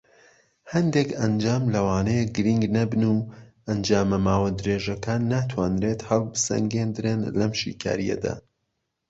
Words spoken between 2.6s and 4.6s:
نەبن، و ئەنجامە ماوە